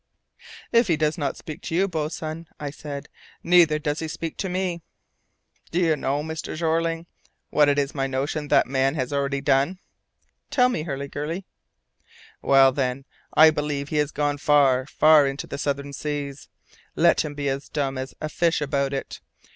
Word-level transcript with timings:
"If 0.71 0.87
he 0.87 0.97
does 0.97 1.15
not 1.15 1.37
speak 1.37 1.61
to 1.61 1.75
you, 1.75 1.87
boatswain," 1.87 2.47
I 2.59 2.71
said, 2.71 3.07
"neither 3.43 3.77
does 3.77 3.99
he 3.99 4.07
speak 4.07 4.35
to 4.37 4.49
me." 4.49 4.81
"Do 5.69 5.79
you 5.79 5.95
know, 5.95 6.23
Mr. 6.23 6.55
Jeorling, 6.57 7.05
what 7.51 7.69
it 7.69 7.77
is 7.77 7.93
my 7.93 8.07
notion 8.07 8.47
that 8.47 8.65
man 8.65 8.95
has 8.95 9.13
already 9.13 9.41
done?" 9.41 9.77
"Tell 10.49 10.69
me, 10.69 10.85
Hurliguerly." 10.85 11.45
"Well, 12.41 12.71
then, 12.71 13.05
I 13.35 13.51
believe 13.51 13.89
he 13.89 13.97
has 13.97 14.09
gone 14.09 14.39
far, 14.39 14.87
far 14.87 15.27
into 15.27 15.45
the 15.45 15.59
southern 15.59 15.93
seas, 15.93 16.49
let 16.95 17.21
him 17.21 17.35
be 17.35 17.47
as 17.47 17.69
dumb 17.69 17.99
as 17.99 18.15
a 18.19 18.27
fish 18.27 18.59
about 18.59 18.93
it. 18.93 19.21